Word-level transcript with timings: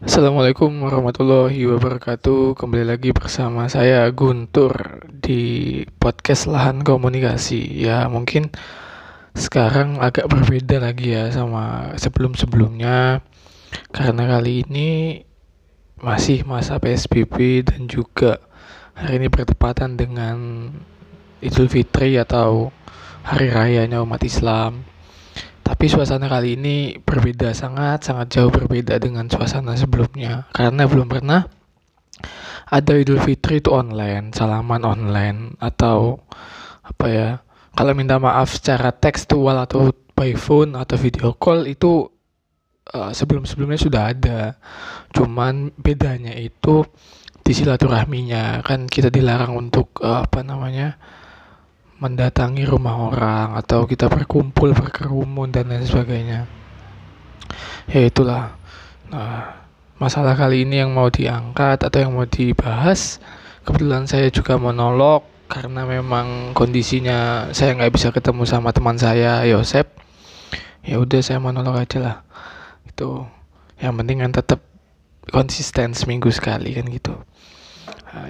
Assalamualaikum 0.00 0.80
warahmatullahi 0.80 1.68
wabarakatuh. 1.76 2.56
Kembali 2.56 2.88
lagi 2.88 3.12
bersama 3.12 3.68
saya 3.68 4.08
Guntur 4.08 5.04
Di 5.12 5.84
podcast 6.00 6.48
Lahan 6.48 6.80
Komunikasi. 6.80 7.84
Ya 7.84 8.08
mungkin 8.08 8.48
sekarang 9.36 10.00
agak 10.00 10.24
berbeda 10.32 10.80
lagi 10.80 11.12
ya 11.12 11.28
Sama 11.28 11.92
sebelum-sebelumnya. 12.00 13.20
Karena 13.92 14.24
kali 14.24 14.64
ini 14.64 15.20
Masih 16.00 16.48
masa 16.48 16.80
PSBB 16.80 17.68
Dan 17.68 17.84
juga 17.84 18.40
hari 18.96 19.20
ini 19.20 19.28
bertepatan 19.28 20.00
dengan 20.00 20.36
Idul 21.44 21.68
Fitri 21.68 22.16
atau 22.16 22.72
Hari 23.28 23.52
Rayanya 23.52 24.00
umat 24.00 24.24
Islam 24.24 24.89
tapi 25.80 25.96
suasana 25.96 26.28
kali 26.28 26.60
ini 26.60 27.00
berbeda 27.00 27.56
sangat 27.56 28.04
sangat 28.04 28.36
jauh 28.36 28.52
berbeda 28.52 29.00
dengan 29.00 29.24
suasana 29.32 29.72
sebelumnya 29.80 30.44
karena 30.52 30.84
belum 30.84 31.08
pernah 31.08 31.48
ada 32.68 33.00
Idul 33.00 33.16
Fitri 33.18 33.64
itu 33.64 33.72
online, 33.72 34.30
salaman 34.30 34.84
online 34.84 35.56
atau 35.56 36.20
apa 36.84 37.06
ya? 37.08 37.28
Kalau 37.72 37.96
minta 37.96 38.20
maaf 38.20 38.60
secara 38.60 38.92
tekstual 38.92 39.56
atau 39.56 39.90
by 40.14 40.36
phone 40.36 40.76
atau 40.76 41.00
video 41.00 41.32
call 41.34 41.66
itu 41.66 42.06
uh, 42.92 43.10
sebelum-sebelumnya 43.10 43.80
sudah 43.80 44.02
ada. 44.12 44.60
Cuman 45.16 45.72
bedanya 45.80 46.36
itu 46.36 46.84
di 47.40 47.56
silaturahminya 47.56 48.60
kan 48.62 48.84
kita 48.84 49.08
dilarang 49.08 49.56
untuk 49.56 49.98
uh, 50.04 50.28
apa 50.28 50.44
namanya? 50.44 50.94
Mendatangi 52.00 52.64
rumah 52.64 53.12
orang 53.12 53.48
atau 53.60 53.84
kita 53.84 54.08
berkumpul 54.08 54.72
berkerumun 54.72 55.52
dan 55.52 55.68
lain 55.68 55.84
sebagainya. 55.84 56.48
Ya 57.92 58.00
itulah. 58.08 58.56
Nah 59.12 59.60
masalah 60.00 60.32
kali 60.32 60.64
ini 60.64 60.80
yang 60.80 60.96
mau 60.96 61.12
diangkat 61.12 61.84
atau 61.84 61.98
yang 62.00 62.16
mau 62.16 62.24
dibahas 62.24 63.20
kebetulan 63.68 64.08
saya 64.08 64.32
juga 64.32 64.56
monolog 64.56 65.28
karena 65.52 65.84
memang 65.84 66.56
kondisinya 66.56 67.52
saya 67.52 67.76
nggak 67.76 67.92
bisa 67.92 68.08
ketemu 68.16 68.48
sama 68.48 68.72
teman 68.72 68.96
saya 68.96 69.44
Yosep. 69.44 69.86
Ya 70.80 70.96
udah 70.96 71.20
saya 71.20 71.36
monolog 71.36 71.76
aja 71.76 72.00
lah. 72.00 72.16
Itu. 72.88 73.28
Yang 73.76 73.94
penting 74.00 74.18
kan 74.24 74.32
tetap 74.32 74.60
konsisten 75.28 75.92
seminggu 75.92 76.32
sekali 76.32 76.72
kan 76.72 76.88
gitu 76.88 77.14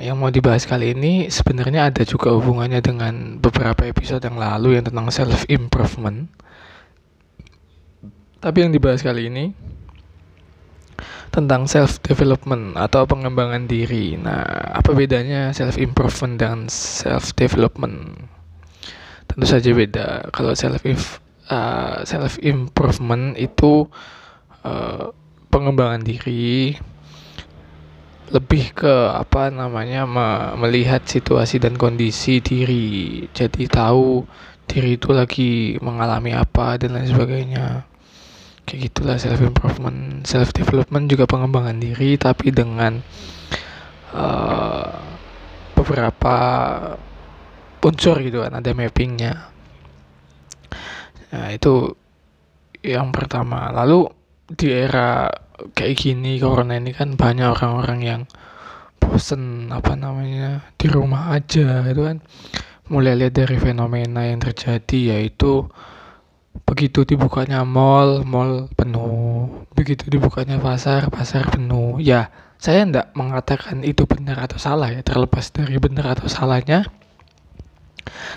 yang 0.01 0.21
mau 0.21 0.29
dibahas 0.29 0.69
kali 0.69 0.93
ini 0.93 1.33
sebenarnya 1.33 1.89
ada 1.89 2.03
juga 2.05 2.33
hubungannya 2.37 2.85
dengan 2.85 3.41
beberapa 3.41 3.89
episode 3.89 4.21
yang 4.21 4.37
lalu 4.37 4.77
yang 4.77 4.85
tentang 4.85 5.09
self 5.09 5.49
improvement. 5.49 6.29
Tapi 8.41 8.59
yang 8.61 8.73
dibahas 8.73 9.01
kali 9.01 9.29
ini 9.29 9.53
tentang 11.33 11.65
self 11.65 12.03
development 12.05 12.77
atau 12.77 13.09
pengembangan 13.09 13.65
diri. 13.65 14.21
Nah, 14.21 14.45
apa 14.77 14.93
bedanya 14.93 15.53
self 15.57 15.81
improvement 15.81 16.37
dan 16.37 16.69
self 16.69 17.33
development? 17.33 18.29
Tentu 19.29 19.47
saja 19.49 19.71
beda. 19.73 20.29
Kalau 20.35 20.53
self 20.53 20.85
uh, 21.49 22.05
self 22.05 22.37
improvement 22.45 23.33
itu 23.41 23.89
uh, 24.67 25.13
pengembangan 25.49 26.03
diri 26.05 26.77
lebih 28.31 28.71
ke 28.79 28.95
apa 29.11 29.51
namanya 29.51 30.07
me 30.07 30.55
melihat 30.55 31.03
situasi 31.03 31.59
dan 31.59 31.75
kondisi 31.75 32.39
diri. 32.39 33.27
Jadi 33.35 33.67
tahu 33.67 34.23
diri 34.71 34.95
itu 34.95 35.11
lagi 35.11 35.75
mengalami 35.83 36.31
apa 36.31 36.79
dan 36.79 36.95
lain 36.95 37.11
sebagainya. 37.11 37.85
Kayak 38.63 38.81
gitulah 38.91 39.17
self 39.19 39.43
improvement 39.43 40.23
self 40.23 40.55
development 40.55 41.11
juga 41.11 41.27
pengembangan 41.27 41.83
diri 41.83 42.15
tapi 42.15 42.55
dengan 42.55 43.03
uh, 44.15 44.95
beberapa 45.75 46.37
unsur 47.83 48.17
gitu 48.23 48.47
kan 48.47 48.63
ada 48.63 48.71
mappingnya. 48.71 49.51
Nah 51.35 51.49
itu 51.51 51.99
yang 52.87 53.11
pertama. 53.11 53.75
Lalu 53.75 54.07
di 54.55 54.71
era 54.71 55.27
kayak 55.77 55.97
gini 56.01 56.41
corona 56.41 56.77
ini 56.77 56.93
kan 56.97 57.15
banyak 57.15 57.49
orang-orang 57.49 58.01
yang 58.01 58.23
bosen 59.01 59.73
apa 59.73 59.97
namanya 59.97 60.71
di 60.77 60.87
rumah 60.87 61.33
aja 61.35 61.85
itu 61.89 62.03
kan. 62.05 62.19
Mulai 62.91 63.15
lihat 63.15 63.39
dari 63.39 63.57
fenomena 63.57 64.27
yang 64.27 64.43
terjadi 64.43 65.15
yaitu 65.17 65.71
begitu 66.67 67.07
dibukanya 67.07 67.63
mall 67.63 68.27
mall 68.27 68.67
penuh. 68.75 69.67
Begitu 69.75 70.11
dibukanya 70.11 70.59
pasar 70.59 71.09
pasar 71.09 71.49
penuh. 71.51 72.03
Ya 72.03 72.35
saya 72.61 72.85
tidak 72.85 73.17
mengatakan 73.17 73.81
itu 73.87 74.05
benar 74.05 74.45
atau 74.45 74.61
salah 74.61 74.93
ya 74.93 75.01
terlepas 75.01 75.49
dari 75.55 75.81
benar 75.81 76.19
atau 76.19 76.29
salahnya. 76.29 76.85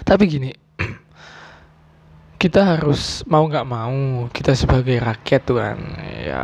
Tapi 0.07 0.23
gini 0.29 0.51
kita 2.41 2.77
harus 2.77 3.23
mau 3.27 3.43
nggak 3.47 3.67
mau 3.67 4.27
kita 4.31 4.55
sebagai 4.55 4.99
rakyat 4.99 5.41
tuh 5.43 5.57
kan 5.59 5.77
ya 6.23 6.43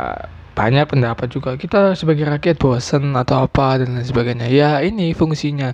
banyak 0.60 0.84
pendapat 0.92 1.32
juga. 1.32 1.56
Kita 1.56 1.96
sebagai 1.96 2.28
rakyat 2.28 2.60
bosan 2.60 3.16
atau 3.16 3.48
apa 3.48 3.80
dan 3.80 3.96
lain 3.96 4.04
sebagainya. 4.04 4.52
Ya 4.52 4.84
ini 4.84 5.16
fungsinya 5.16 5.72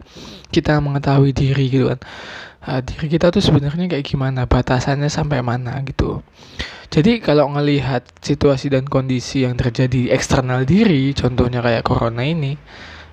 kita 0.54 0.78
mengetahui 0.78 1.34
diri 1.34 1.66
gitu 1.66 1.90
kan. 1.90 1.98
Nah, 2.66 2.80
diri 2.86 3.10
kita 3.10 3.34
tuh 3.34 3.42
sebenarnya 3.42 3.90
kayak 3.90 4.06
gimana 4.06 4.46
batasannya 4.46 5.10
sampai 5.10 5.42
mana 5.42 5.82
gitu. 5.82 6.22
Jadi 6.86 7.18
kalau 7.18 7.50
ngelihat 7.50 8.06
situasi 8.22 8.70
dan 8.70 8.86
kondisi 8.86 9.42
yang 9.42 9.58
terjadi 9.58 9.90
di 9.90 10.02
eksternal 10.06 10.62
diri 10.62 11.10
contohnya 11.18 11.58
kayak 11.58 11.82
corona 11.82 12.22
ini 12.22 12.54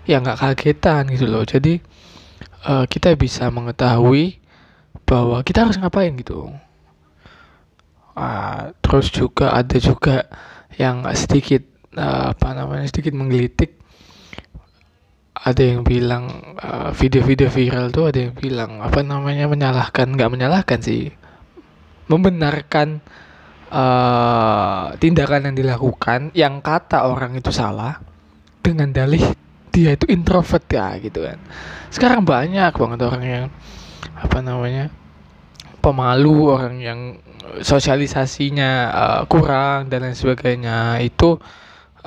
ya 0.05 0.21
nggak 0.21 0.45
kagetan 0.45 1.09
gitu 1.09 1.25
loh. 1.25 1.41
Jadi 1.41 1.81
uh, 2.69 2.85
kita 2.85 3.17
bisa 3.17 3.49
mengetahui 3.49 4.37
bahwa 5.09 5.41
kita 5.41 5.65
harus 5.65 5.81
ngapain 5.81 6.13
gitu. 6.21 6.53
Uh, 8.13 8.69
terus 8.85 9.09
juga 9.09 9.57
ada 9.57 9.77
juga 9.81 10.29
yang 10.77 11.05
sedikit 11.13 11.61
uh, 11.97 12.33
apa 12.33 12.47
namanya 12.53 12.87
sedikit 12.89 13.13
menggelitik. 13.13 13.81
Ada 15.33 15.75
yang 15.75 15.81
bilang 15.83 16.55
uh, 16.55 16.95
video-video 16.95 17.51
viral 17.51 17.91
tuh 17.91 18.13
ada 18.13 18.19
yang 18.29 18.33
bilang 18.37 18.79
apa 18.79 19.03
namanya 19.03 19.49
menyalahkan 19.49 20.13
nggak 20.13 20.31
menyalahkan 20.31 20.79
sih. 20.79 21.11
Membenarkan 22.07 23.01
uh, 23.73 24.93
tindakan 25.01 25.51
yang 25.51 25.55
dilakukan 25.57 26.19
yang 26.37 26.61
kata 26.61 27.09
orang 27.09 27.35
itu 27.35 27.49
salah 27.49 27.99
dengan 28.63 28.93
dalih 28.93 29.23
dia 29.73 29.97
itu 29.97 30.05
introvert 30.07 30.63
ya 30.69 30.95
gitu 31.01 31.25
kan. 31.25 31.41
Sekarang 31.89 32.21
banyak 32.23 32.71
banget 32.71 32.99
orang 33.01 33.23
yang 33.25 33.45
apa 34.13 34.37
namanya 34.39 34.93
pemalu 35.83 36.47
orang 36.47 36.75
yang 36.79 36.99
sosialisasinya 37.59 38.71
uh, 38.89 39.21
kurang 39.27 39.91
dan 39.91 40.07
lain 40.07 40.15
sebagainya 40.15 41.03
itu 41.03 41.35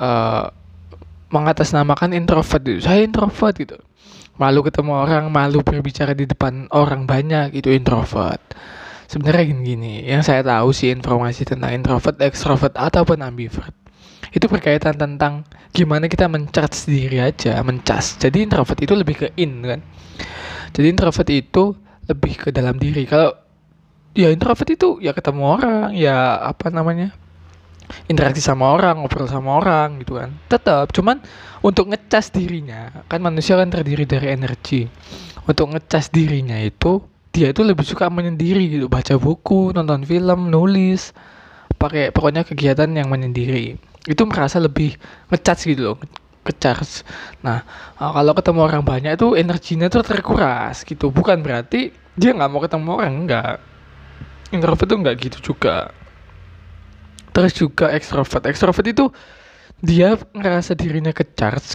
uh, 0.01 0.49
mengatasnamakan 1.29 2.17
introvert 2.17 2.63
itu 2.65 2.81
saya 2.81 3.05
introvert 3.05 3.53
gitu. 3.53 3.77
Malu 4.37 4.61
ketemu 4.61 4.93
orang 4.93 5.33
malu 5.33 5.65
berbicara 5.65 6.13
di 6.13 6.29
depan 6.29 6.69
orang 6.73 7.05
banyak 7.09 7.57
itu 7.57 7.69
introvert. 7.73 8.41
Sebenarnya 9.07 9.53
gini 9.53 9.61
gini 9.63 9.93
yang 10.09 10.25
saya 10.25 10.41
tahu 10.41 10.73
sih 10.73 10.89
informasi 10.91 11.45
tentang 11.47 11.71
introvert 11.77 12.17
extrovert 12.19 12.75
ataupun 12.75 13.23
ambivert 13.23 13.71
itu 14.35 14.43
berkaitan 14.51 14.99
tentang 14.99 15.47
gimana 15.71 16.11
kita 16.11 16.27
mencharge 16.27 16.75
sendiri 16.75 17.23
aja 17.23 17.63
mencas 17.63 18.19
jadi 18.19 18.43
introvert 18.43 18.75
itu 18.83 18.93
lebih 18.97 19.15
ke 19.15 19.27
in 19.39 19.63
kan? 19.63 19.79
Jadi 20.75 20.87
introvert 20.91 21.29
itu 21.31 21.63
lebih 22.07 22.33
ke 22.35 22.49
dalam 22.51 22.75
diri. 22.75 23.07
Kalau 23.07 23.46
ya 24.17 24.33
introvert 24.33 24.65
itu 24.73 24.97
ya 24.97 25.13
ketemu 25.13 25.43
orang 25.45 25.93
ya 25.93 26.41
apa 26.41 26.73
namanya 26.73 27.13
interaksi 28.09 28.41
sama 28.41 28.73
orang 28.73 28.99
ngobrol 28.99 29.29
sama 29.29 29.61
orang 29.61 30.01
gitu 30.01 30.17
kan. 30.17 30.33
Tetap 30.49 30.89
cuman 30.91 31.21
untuk 31.61 31.93
ngecas 31.93 32.33
dirinya 32.33 33.05
kan 33.05 33.21
manusia 33.21 33.53
kan 33.55 33.69
terdiri 33.69 34.09
dari 34.09 34.33
energi. 34.33 34.89
Untuk 35.45 35.71
ngecas 35.71 36.09
dirinya 36.11 36.57
itu 36.59 36.99
dia 37.31 37.53
itu 37.53 37.61
lebih 37.61 37.85
suka 37.85 38.09
menyendiri 38.09 38.67
gitu. 38.73 38.85
Baca 38.89 39.15
buku 39.21 39.71
nonton 39.71 40.03
film 40.03 40.49
nulis 40.49 41.13
pakai 41.77 42.09
pokoknya 42.09 42.41
kegiatan 42.41 42.89
yang 42.89 43.07
menyendiri. 43.07 43.77
Itu 44.09 44.25
merasa 44.25 44.57
lebih 44.57 44.97
ngecas 45.29 45.61
gitu 45.63 45.93
loh 45.93 45.97
ngecas. 46.47 47.05
Nah 47.43 47.63
kalau 47.95 48.33
ketemu 48.33 48.59
orang 48.65 48.83
banyak 48.83 49.13
itu 49.15 49.37
energinya 49.37 49.87
tuh 49.87 50.03
terkuras 50.03 50.83
gitu. 50.83 51.13
Bukan 51.13 51.39
berarti 51.45 51.93
dia 52.17 52.33
nggak 52.33 52.49
mau 52.49 52.59
ketemu 52.59 52.89
orang 52.97 53.13
enggak 53.13 53.76
introvert 54.51 54.87
tuh 54.87 54.97
nggak 54.99 55.15
gitu 55.19 55.53
juga. 55.53 55.91
Terus 57.31 57.53
juga 57.53 57.93
ekstrovert 57.93 58.49
ekstrovert 58.49 58.87
itu 58.87 59.11
dia 59.77 60.17
ngerasa 60.33 60.73
dirinya 60.73 61.13
ke 61.13 61.21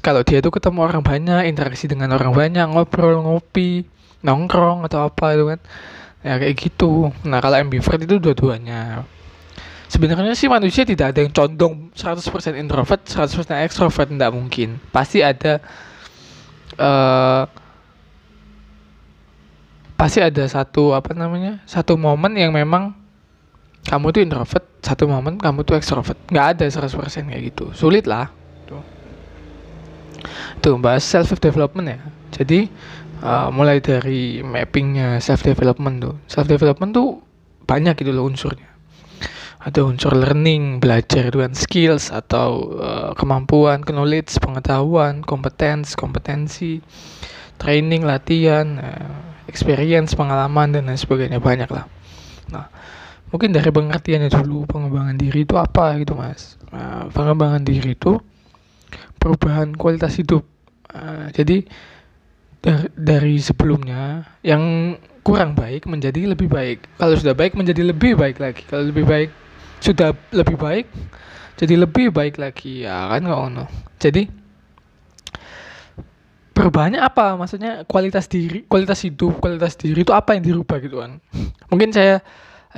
kalau 0.02 0.26
dia 0.26 0.42
tuh 0.42 0.50
ketemu 0.50 0.78
orang 0.82 1.02
banyak 1.06 1.46
interaksi 1.46 1.86
dengan 1.86 2.10
orang 2.18 2.34
banyak 2.34 2.66
ngobrol 2.66 3.22
ngopi 3.22 3.86
nongkrong 4.26 4.82
atau 4.86 5.06
apa 5.06 5.38
itu 5.38 5.44
kan. 5.54 5.60
Ya 6.22 6.38
kayak 6.38 6.54
gitu. 6.58 7.10
Nah 7.26 7.38
kalau 7.42 7.58
ambivert 7.58 7.98
itu 8.02 8.18
dua-duanya. 8.18 9.06
Sebenarnya 9.92 10.32
sih 10.32 10.48
manusia 10.48 10.88
tidak 10.88 11.12
ada 11.12 11.20
yang 11.20 11.34
condong 11.36 11.92
100% 11.92 12.56
introvert 12.56 13.04
100% 13.04 13.66
extrovert 13.66 14.08
tidak 14.08 14.32
mungkin. 14.32 14.80
Pasti 14.88 15.20
ada 15.20 15.60
uh, 16.80 17.44
pasti 20.02 20.18
ada 20.18 20.42
satu 20.50 20.98
apa 20.98 21.14
namanya 21.14 21.62
satu 21.62 21.94
momen 21.94 22.34
yang 22.34 22.50
memang 22.50 22.90
kamu 23.86 24.10
tuh 24.10 24.22
introvert 24.26 24.66
satu 24.82 25.06
momen 25.06 25.38
kamu 25.38 25.62
tuh 25.62 25.78
extrovert. 25.78 26.18
Nggak 26.26 26.46
ada 26.58 26.64
100% 26.66 27.30
kayak 27.30 27.42
gitu. 27.54 27.70
Sulit 27.72 28.04
lah. 28.10 28.34
Tuh 28.66 28.82
tuh 30.58 30.74
bahas 30.82 31.06
self 31.06 31.30
development 31.38 31.86
ya. 31.86 31.98
Jadi 32.34 32.66
uh, 33.22 33.48
mulai 33.54 33.78
dari 33.78 34.42
mappingnya 34.42 35.22
self 35.22 35.46
development 35.46 35.96
tuh. 36.02 36.14
Self 36.26 36.50
development 36.50 36.90
tuh 36.90 37.22
banyak 37.64 37.94
gitu 38.02 38.10
loh 38.10 38.26
unsurnya. 38.26 38.68
Ada 39.62 39.86
unsur 39.86 40.18
learning, 40.18 40.82
belajar 40.82 41.30
dengan 41.30 41.54
skills 41.54 42.10
atau 42.10 42.74
uh, 42.82 43.10
kemampuan, 43.14 43.86
knowledge, 43.86 44.34
pengetahuan, 44.42 45.22
kompetens, 45.22 45.94
kompetensi, 45.94 46.82
training, 47.62 48.02
latihan, 48.02 48.66
uh, 48.82 49.11
experience, 49.52 50.16
pengalaman 50.16 50.72
dan 50.72 50.88
lain 50.88 50.96
sebagainya 50.96 51.36
banyak 51.36 51.68
lah. 51.68 51.84
Nah, 52.48 52.72
mungkin 53.28 53.52
dari 53.52 53.68
pengertiannya 53.68 54.32
dulu 54.32 54.64
pengembangan 54.64 55.20
diri 55.20 55.44
itu 55.44 55.60
apa 55.60 56.00
gitu 56.00 56.16
mas. 56.16 56.56
Nah, 56.72 57.12
pengembangan 57.12 57.60
diri 57.60 57.92
itu 57.92 58.16
perubahan 59.20 59.76
kualitas 59.76 60.16
hidup. 60.16 60.48
Uh, 60.88 61.28
jadi 61.36 61.68
dari, 62.64 62.88
dari 62.96 63.36
sebelumnya 63.36 64.24
yang 64.40 64.96
kurang 65.20 65.52
baik 65.52 65.84
menjadi 65.84 66.32
lebih 66.32 66.48
baik. 66.48 66.88
Kalau 66.96 67.12
sudah 67.12 67.36
baik 67.36 67.52
menjadi 67.52 67.92
lebih 67.92 68.16
baik 68.16 68.40
lagi. 68.40 68.64
Kalau 68.64 68.88
lebih 68.88 69.04
baik 69.04 69.30
sudah 69.82 70.14
lebih 70.30 70.54
baik 70.54 70.86
jadi 71.58 71.74
lebih 71.74 72.14
baik 72.14 72.38
lagi 72.38 72.86
ya 72.86 73.10
kan 73.10 73.26
nggak 73.26 73.40
ono 73.50 73.64
jadi 73.98 74.30
perubahannya 76.62 77.02
apa? 77.02 77.34
Maksudnya 77.34 77.82
kualitas 77.90 78.30
diri 78.30 78.62
kualitas 78.70 79.02
hidup 79.02 79.42
kualitas 79.42 79.74
diri 79.74 80.06
itu 80.06 80.14
apa 80.14 80.38
yang 80.38 80.46
dirubah 80.46 80.78
gitu 80.78 81.02
kan? 81.02 81.18
Mungkin 81.66 81.90
saya 81.90 82.22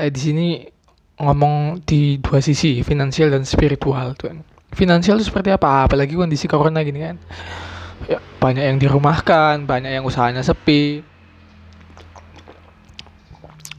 eh, 0.01 0.09
di 0.09 0.21
sini 0.25 0.47
ngomong 1.21 1.85
di 1.85 2.17
dua 2.17 2.41
sisi 2.41 2.81
finansial 2.81 3.29
dan 3.29 3.45
spiritual 3.45 4.17
tuh 4.17 4.33
kan. 4.33 4.39
Finansial 4.73 5.21
itu 5.21 5.29
seperti 5.29 5.53
apa? 5.53 5.85
Apalagi 5.85 6.17
kondisi 6.17 6.49
corona 6.49 6.81
gini 6.81 7.05
kan. 7.05 7.21
Ya, 8.09 8.19
banyak 8.41 8.65
yang 8.65 8.77
dirumahkan 8.81 9.69
banyak 9.69 10.01
yang 10.01 10.05
usahanya 10.09 10.41
sepi. 10.41 11.05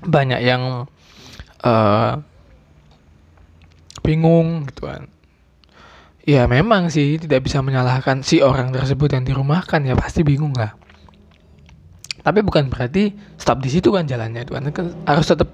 Banyak 0.05 0.37
yang 0.45 0.85
uh, 1.65 2.13
bingung 4.05 4.69
gitu 4.69 4.85
kan 4.85 5.09
ya 6.25 6.49
memang 6.49 6.89
sih 6.89 7.21
tidak 7.21 7.45
bisa 7.45 7.61
menyalahkan 7.61 8.25
si 8.25 8.41
orang 8.41 8.73
tersebut 8.73 9.13
yang 9.13 9.23
dirumahkan 9.23 9.85
ya 9.85 9.93
pasti 9.93 10.25
bingung 10.25 10.51
lah 10.57 10.73
tapi 12.25 12.41
bukan 12.41 12.73
berarti 12.73 13.13
stop 13.37 13.61
di 13.61 13.69
situ 13.69 13.93
kan 13.93 14.09
jalannya 14.09 14.41
itu 14.41 14.57
kan 14.57 14.73
harus 15.05 15.25
tetap 15.29 15.53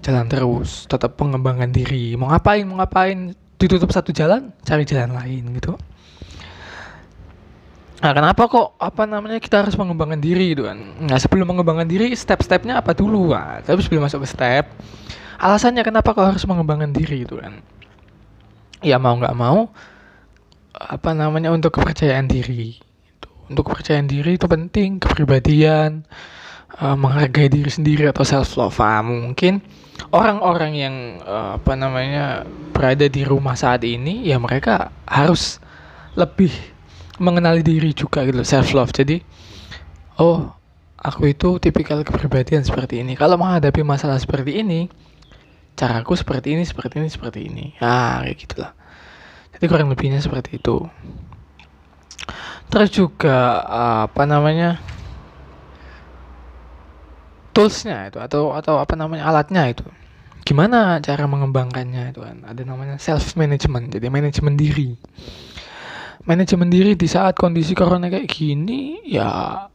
jalan 0.00 0.26
terus 0.32 0.88
tetap 0.88 1.20
pengembangan 1.20 1.68
diri 1.68 2.16
mau 2.16 2.32
ngapain 2.32 2.64
mau 2.64 2.80
ngapain 2.80 3.36
ditutup 3.60 3.92
satu 3.92 4.10
jalan 4.10 4.50
cari 4.64 4.82
jalan 4.88 5.14
lain 5.14 5.46
gitu 5.60 5.76
Nah, 8.02 8.10
kenapa 8.10 8.50
kok 8.50 8.74
apa 8.82 9.06
namanya 9.06 9.38
kita 9.38 9.62
harus 9.62 9.78
mengembangkan 9.78 10.18
diri 10.18 10.58
gitu 10.58 10.66
kan? 10.66 10.74
Nah, 11.06 11.22
sebelum 11.22 11.46
mengembangkan 11.54 11.86
diri, 11.86 12.10
step-stepnya 12.18 12.82
apa 12.82 12.98
dulu? 12.98 13.30
Nah, 13.30 13.62
tapi 13.62 13.78
sebelum 13.78 14.02
masuk 14.02 14.26
ke 14.26 14.28
step, 14.34 14.66
alasannya 15.38 15.86
kenapa 15.86 16.10
kau 16.10 16.26
harus 16.26 16.42
mengembangkan 16.42 16.90
diri 16.90 17.22
itu 17.22 17.38
kan 17.38 17.62
ya 18.82 18.98
mau 18.98 19.14
nggak 19.16 19.36
mau 19.38 19.70
apa 20.74 21.10
namanya 21.14 21.54
untuk 21.54 21.78
kepercayaan 21.78 22.26
diri 22.26 22.76
itu 22.82 23.28
untuk 23.48 23.70
kepercayaan 23.70 24.10
diri 24.10 24.34
itu 24.36 24.46
penting 24.50 24.98
kepribadian 24.98 26.02
uh, 26.82 26.98
menghargai 26.98 27.46
diri 27.46 27.70
sendiri 27.70 28.10
atau 28.10 28.26
self 28.26 28.58
love 28.58 28.78
ah, 28.82 29.00
mungkin 29.00 29.62
orang-orang 30.10 30.72
yang 30.74 30.94
uh, 31.22 31.56
apa 31.56 31.72
namanya 31.78 32.42
berada 32.74 33.06
di 33.06 33.22
rumah 33.22 33.54
saat 33.54 33.86
ini 33.86 34.26
ya 34.26 34.42
mereka 34.42 34.90
harus 35.06 35.62
lebih 36.18 36.50
mengenali 37.22 37.62
diri 37.62 37.94
juga 37.94 38.26
gitu 38.26 38.42
self 38.42 38.74
love 38.74 38.90
jadi 38.90 39.22
oh 40.18 40.62
aku 41.02 41.34
itu 41.34 41.58
tipikal 41.58 42.06
kepribadian 42.06 42.62
seperti 42.62 43.02
ini. 43.02 43.18
Kalau 43.18 43.34
menghadapi 43.34 43.82
masalah 43.82 44.22
seperti 44.22 44.62
ini 44.62 44.86
caraku 45.82 46.14
seperti 46.14 46.54
ini 46.54 46.62
seperti 46.62 47.02
ini 47.02 47.08
seperti 47.10 47.40
ini. 47.50 47.66
Ah 47.82 48.22
kayak 48.22 48.38
gitulah. 48.38 48.72
Jadi 49.50 49.64
kurang 49.66 49.90
lebihnya 49.90 50.22
seperti 50.22 50.62
itu. 50.62 50.86
Terus 52.70 52.88
juga 52.94 53.66
apa 54.06 54.22
namanya 54.22 54.78
toolsnya 57.50 58.14
itu 58.14 58.22
atau 58.22 58.54
atau 58.54 58.78
apa 58.78 58.94
namanya 58.94 59.26
alatnya 59.26 59.66
itu. 59.66 59.82
Gimana 60.46 61.02
cara 61.02 61.26
mengembangkannya 61.26 62.14
itu 62.14 62.22
kan? 62.22 62.46
Ada 62.46 62.62
namanya 62.62 63.02
self 63.02 63.34
management 63.34 63.90
jadi 63.90 64.06
manajemen 64.06 64.54
diri. 64.54 64.94
Manajemen 66.22 66.70
diri 66.70 66.94
di 66.94 67.10
saat 67.10 67.34
kondisi 67.34 67.74
corona 67.74 68.06
kayak 68.06 68.30
gini 68.30 69.02
ya 69.02 69.66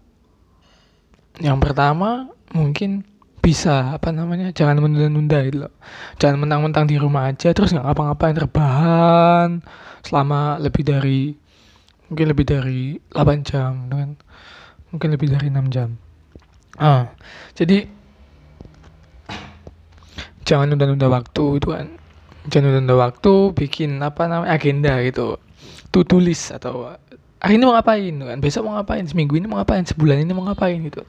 yang 1.44 1.60
pertama 1.60 2.32
mungkin 2.56 3.04
bisa 3.48 3.96
apa 3.96 4.12
namanya 4.12 4.52
jangan 4.52 4.84
menunda-nunda 4.84 5.40
gitu 5.48 5.64
loh. 5.64 5.74
Jangan 6.20 6.44
mentang-mentang 6.44 6.84
di 6.84 7.00
rumah 7.00 7.32
aja 7.32 7.56
terus 7.56 7.72
nggak 7.72 7.88
ngapa-ngapain 7.88 8.36
terbahan 8.36 9.50
selama 10.04 10.60
lebih 10.60 10.84
dari 10.84 11.32
mungkin 12.12 12.26
lebih 12.28 12.44
dari 12.44 13.00
8 13.16 13.48
jam 13.48 13.88
dengan 13.88 14.20
mungkin 14.92 15.16
lebih 15.16 15.32
dari 15.32 15.48
6 15.48 15.72
jam. 15.72 15.96
Ah 16.76 17.08
jadi 17.56 17.88
jangan 20.44 20.68
nunda-nunda 20.76 21.08
waktu 21.08 21.64
itu 21.64 21.72
kan. 21.72 21.88
Jangan 22.52 22.64
nunda-nunda 22.68 23.00
waktu 23.00 23.56
bikin 23.56 24.04
apa 24.04 24.28
namanya 24.28 24.60
agenda 24.60 25.00
gitu. 25.08 25.40
Tuh 25.96 26.04
tulis 26.04 26.52
atau 26.52 27.00
hari 27.40 27.56
ini 27.56 27.64
mau 27.64 27.80
ngapain 27.80 28.12
kan. 28.12 28.44
Besok 28.44 28.68
mau 28.68 28.76
ngapain 28.76 29.08
seminggu 29.08 29.40
ini 29.40 29.48
mau 29.48 29.64
ngapain 29.64 29.88
sebulan 29.88 30.20
ini 30.20 30.36
mau 30.36 30.44
ngapain 30.52 30.84
gitu 30.84 31.08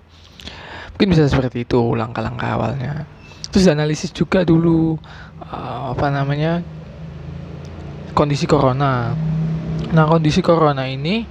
mungkin 0.99 1.15
bisa 1.15 1.31
seperti 1.31 1.63
itu 1.63 1.79
langkah-langkah 1.95 2.59
awalnya. 2.59 3.07
Terus 3.55 3.71
analisis 3.71 4.11
juga 4.11 4.43
dulu 4.43 4.99
uh, 5.47 5.95
apa 5.95 6.11
namanya 6.11 6.59
kondisi 8.19 8.51
corona. 8.51 9.15
Nah 9.95 10.05
kondisi 10.11 10.43
corona 10.43 10.91
ini 10.91 11.23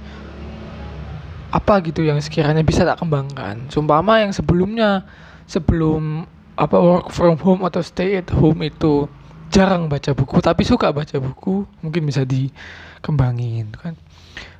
apa 1.52 1.84
gitu 1.84 2.00
yang 2.00 2.16
sekiranya 2.16 2.64
bisa 2.64 2.88
tak 2.88 2.96
kembangkan? 2.96 3.68
Sumpama 3.68 4.24
yang 4.24 4.32
sebelumnya 4.32 5.04
sebelum 5.44 6.24
apa 6.56 6.80
work 6.80 7.12
from 7.12 7.36
home 7.36 7.68
atau 7.68 7.84
stay 7.84 8.16
at 8.16 8.32
home 8.32 8.64
itu 8.64 9.04
jarang 9.52 9.92
baca 9.92 10.16
buku 10.16 10.40
tapi 10.40 10.64
suka 10.64 10.96
baca 10.96 11.16
buku 11.20 11.68
mungkin 11.84 12.08
bisa 12.08 12.24
dikembangin 12.24 13.68
kan 13.76 13.96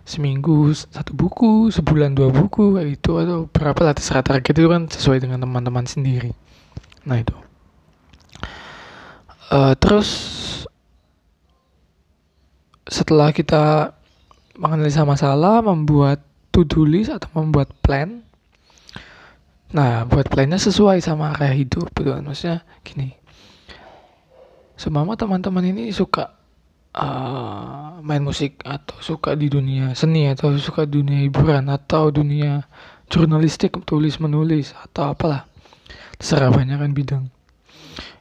seminggu 0.08 0.72
satu 0.72 1.12
buku, 1.12 1.68
sebulan 1.68 2.16
dua 2.16 2.32
buku 2.32 2.80
itu 2.88 3.20
atau 3.20 3.44
berapa 3.52 3.76
lah 3.84 3.92
terserah 3.92 4.24
target 4.24 4.56
itu 4.56 4.68
kan 4.72 4.88
sesuai 4.88 5.20
dengan 5.20 5.44
teman-teman 5.44 5.84
sendiri. 5.84 6.32
Nah 7.04 7.20
itu. 7.20 7.36
Uh, 9.52 9.76
terus 9.76 10.08
setelah 12.88 13.36
kita 13.36 13.92
menganalisa 14.56 15.04
masalah, 15.04 15.60
membuat 15.60 16.24
to-do 16.48 16.88
list 16.88 17.12
atau 17.12 17.28
membuat 17.36 17.68
plan. 17.84 18.24
Nah, 19.68 20.08
buat 20.08 20.24
plannya 20.32 20.56
sesuai 20.56 21.04
sama 21.04 21.36
arah 21.36 21.52
hidup, 21.52 21.92
gitu 21.92 22.16
kan. 22.16 22.24
Maksudnya 22.24 22.64
gini. 22.80 23.12
Semua 24.80 25.12
teman-teman 25.20 25.68
ini 25.68 25.92
suka 25.92 26.37
uh, 26.98 28.02
main 28.02 28.20
musik 28.20 28.58
atau 28.66 28.98
suka 28.98 29.38
di 29.38 29.46
dunia 29.46 29.94
seni 29.94 30.26
atau 30.26 30.58
suka 30.58 30.84
dunia 30.84 31.22
hiburan 31.22 31.70
atau 31.70 32.10
dunia 32.10 32.66
jurnalistik 33.08 33.78
tulis 33.86 34.18
menulis 34.18 34.74
atau 34.74 35.14
apalah. 35.14 35.46
Terserah 36.18 36.50
banyak 36.50 36.76
kan 36.76 36.92
bidang. 36.92 37.24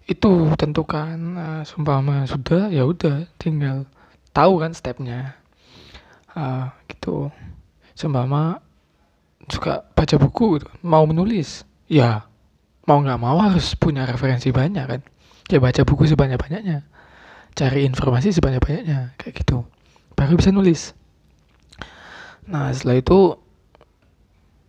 Itu 0.07 0.53
tentukan 0.55 1.17
uh, 1.35 1.61
sumpama 1.65 2.23
sudah 2.29 2.69
ya 2.69 2.85
udah 2.85 3.25
tinggal 3.41 3.89
tahu 4.31 4.61
kan 4.61 4.71
stepnya. 4.71 5.35
Uh, 6.37 6.69
gitu. 6.87 7.33
Sumpama 7.97 8.61
suka 9.49 9.81
baca 9.95 10.15
buku 10.21 10.61
mau 10.83 11.07
menulis 11.07 11.63
ya 11.87 12.27
mau 12.83 12.99
nggak 12.99 13.19
mau 13.19 13.39
harus 13.41 13.73
punya 13.73 14.05
referensi 14.05 14.53
banyak 14.53 14.85
kan. 14.85 15.01
Ya 15.47 15.57
baca 15.57 15.81
buku 15.87 16.05
sebanyak 16.05 16.37
banyaknya 16.37 16.85
cari 17.57 17.89
informasi 17.89 18.29
sebanyak-banyaknya 18.37 19.17
kayak 19.17 19.33
gitu. 19.41 19.65
Baru 20.13 20.37
bisa 20.37 20.53
nulis. 20.53 20.93
Nah 22.45 22.69
setelah 22.69 23.01
itu 23.01 23.19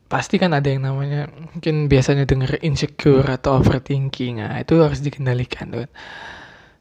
pasti 0.08 0.40
kan 0.40 0.56
ada 0.56 0.72
yang 0.72 0.88
namanya 0.88 1.28
mungkin 1.28 1.84
biasanya 1.84 2.24
denger 2.24 2.64
insecure 2.64 3.28
atau 3.28 3.60
overthinking. 3.60 4.40
Nah 4.40 4.56
itu 4.64 4.80
harus 4.80 5.04
dikendalikan 5.04 5.68
tuh 5.68 5.84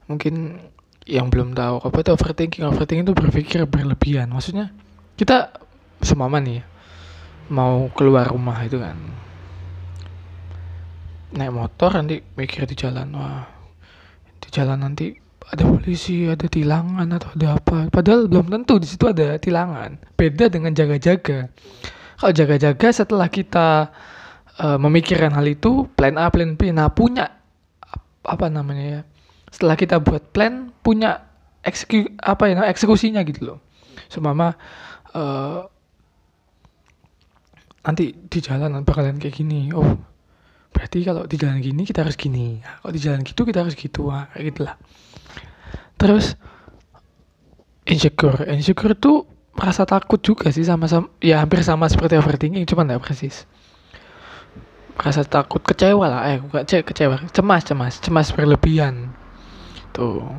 mungkin 0.08 0.64
yang 1.04 1.28
belum 1.28 1.52
tahu 1.52 1.84
apa 1.84 1.98
itu 2.00 2.12
overthinking 2.16 2.64
overthinking 2.64 3.06
itu 3.12 3.16
berpikir 3.16 3.60
berlebihan. 3.68 4.32
Maksudnya 4.32 4.72
kita 5.20 5.52
semama 6.00 6.40
nih 6.40 6.64
mau 7.52 7.92
keluar 7.92 8.32
rumah 8.32 8.64
itu 8.64 8.80
kan. 8.80 8.96
Naik 11.36 11.52
motor 11.52 11.92
nanti 12.00 12.24
mikir 12.40 12.64
di 12.64 12.80
jalan 12.80 13.12
wah 13.12 13.44
di 14.40 14.48
jalan 14.48 14.80
nanti 14.80 15.27
ada 15.48 15.64
polisi, 15.64 16.28
ada 16.28 16.44
tilangan 16.52 17.08
atau 17.08 17.30
ada 17.40 17.48
apa. 17.56 17.88
Padahal 17.88 18.28
belum 18.28 18.52
tentu 18.52 18.84
di 18.84 18.88
situ 18.88 19.08
ada 19.08 19.40
tilangan. 19.40 19.96
Beda 20.20 20.52
dengan 20.52 20.76
jaga-jaga. 20.76 21.48
Kalau 22.18 22.34
jaga-jaga 22.34 22.88
setelah 22.92 23.32
kita 23.32 23.94
uh, 24.60 24.78
memikirkan 24.82 25.32
hal 25.32 25.48
itu, 25.48 25.88
plan 25.96 26.20
A, 26.20 26.28
plan 26.28 26.60
B, 26.60 26.76
nah 26.76 26.92
punya 26.92 27.32
apa 28.28 28.52
namanya 28.52 28.84
ya? 28.84 29.02
Setelah 29.48 29.76
kita 29.80 30.04
buat 30.04 30.36
plan, 30.36 30.76
punya 30.84 31.24
ekseku 31.64 32.12
apa 32.20 32.52
ya 32.52 32.68
eksekusinya 32.68 33.24
gitu 33.24 33.56
loh. 33.56 33.60
Semama 34.12 34.52
uh, 35.16 35.64
nanti 37.88 38.12
di 38.12 38.40
jalan 38.44 38.84
bakalan 38.84 39.16
kayak 39.16 39.36
gini. 39.40 39.72
Oh, 39.72 39.96
berarti 40.78 41.02
kalau 41.02 41.26
di 41.26 41.42
jalan 41.42 41.58
gini 41.58 41.82
kita 41.90 42.06
harus 42.06 42.14
gini. 42.14 42.62
Kalau 42.62 42.94
di 42.94 43.02
jalan 43.02 43.26
gitu 43.26 43.42
kita 43.42 43.66
harus 43.66 43.74
gitu. 43.74 44.14
Wah, 44.14 44.30
kayak 44.30 44.54
gitulah. 44.54 44.76
Terus 45.98 46.38
insecure. 47.90 48.46
Insecure 48.46 48.94
tuh 48.94 49.26
merasa 49.58 49.90
takut 49.90 50.22
juga 50.22 50.54
sih 50.54 50.62
sama 50.62 50.86
sama 50.86 51.10
ya 51.18 51.42
hampir 51.42 51.66
sama 51.66 51.90
seperti 51.90 52.14
overthinking 52.22 52.62
cuma 52.70 52.86
nggak 52.86 53.02
persis. 53.02 53.50
Merasa 54.94 55.26
takut 55.26 55.66
kecewa 55.66 56.06
lah. 56.06 56.22
Eh 56.30 56.38
bukan 56.38 56.62
kecewa. 56.62 57.26
Cemas 57.34 57.66
cemas. 57.66 57.98
Cemas 57.98 58.30
berlebihan. 58.30 59.10
Tuh. 59.98 60.30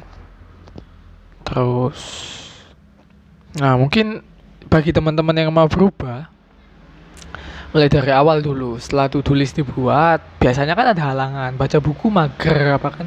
Terus 1.43 1.99
nah 3.59 3.75
mungkin 3.75 4.23
bagi 4.71 4.95
teman-teman 4.95 5.35
yang 5.35 5.51
mau 5.51 5.67
berubah 5.67 6.31
mulai 7.69 7.89
dari 7.93 8.13
awal 8.17 8.41
dulu 8.41 8.81
setelah 8.81 9.13
tuh 9.13 9.21
tulis 9.21 9.53
dibuat 9.53 10.25
biasanya 10.41 10.73
kan 10.73 10.87
ada 10.97 11.03
halangan. 11.13 11.53
Baca 11.61 11.79
buku 11.81 12.09
mager 12.09 12.77
apa 12.81 12.89
kan? 12.89 13.07